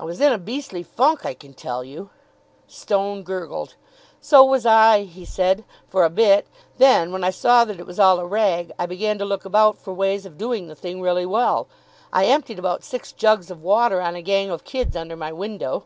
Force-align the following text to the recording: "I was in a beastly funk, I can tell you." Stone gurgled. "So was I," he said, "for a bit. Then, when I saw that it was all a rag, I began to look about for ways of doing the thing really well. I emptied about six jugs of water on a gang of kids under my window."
"I 0.00 0.02
was 0.02 0.20
in 0.20 0.32
a 0.32 0.38
beastly 0.38 0.82
funk, 0.82 1.24
I 1.24 1.32
can 1.32 1.54
tell 1.54 1.84
you." 1.84 2.10
Stone 2.66 3.22
gurgled. 3.22 3.76
"So 4.20 4.42
was 4.44 4.66
I," 4.66 5.04
he 5.04 5.24
said, 5.24 5.62
"for 5.86 6.02
a 6.04 6.10
bit. 6.10 6.48
Then, 6.78 7.12
when 7.12 7.22
I 7.22 7.30
saw 7.30 7.64
that 7.64 7.78
it 7.78 7.86
was 7.86 8.00
all 8.00 8.18
a 8.18 8.26
rag, 8.26 8.72
I 8.76 8.86
began 8.86 9.18
to 9.18 9.24
look 9.24 9.44
about 9.44 9.78
for 9.78 9.94
ways 9.94 10.26
of 10.26 10.36
doing 10.36 10.66
the 10.66 10.74
thing 10.74 11.00
really 11.00 11.26
well. 11.26 11.68
I 12.12 12.24
emptied 12.26 12.58
about 12.58 12.82
six 12.82 13.12
jugs 13.12 13.48
of 13.48 13.62
water 13.62 14.00
on 14.00 14.16
a 14.16 14.20
gang 14.20 14.50
of 14.50 14.64
kids 14.64 14.96
under 14.96 15.14
my 15.14 15.32
window." 15.32 15.84